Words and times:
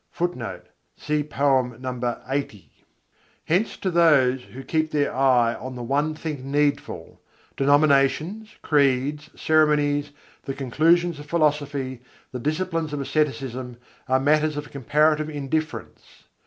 [Footnote: 0.09 0.65
No. 1.07 1.23
LXXX.] 1.23 2.69
Hence 3.45 3.77
to 3.77 3.91
those 3.91 4.41
who 4.45 4.63
keep 4.63 4.89
their 4.89 5.15
eye 5.15 5.53
on 5.53 5.75
the 5.75 5.83
"one 5.83 6.15
thing 6.15 6.49
needful," 6.51 7.21
denominations, 7.55 8.49
creeds, 8.63 9.29
ceremonies, 9.39 10.09
the 10.45 10.55
conclusions 10.55 11.19
of 11.19 11.27
philosophy, 11.27 12.01
the 12.31 12.39
disciplines 12.39 12.93
of 12.93 12.99
asceticism, 12.99 13.77
are 14.09 14.19
matters 14.19 14.57
of 14.57 14.71
comparative 14.71 15.29
indifference. 15.29 16.23